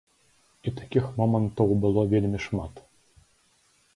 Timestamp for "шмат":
2.45-2.73